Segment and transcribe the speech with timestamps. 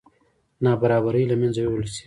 [0.63, 1.99] نابرابرۍ له منځه یوړل شي.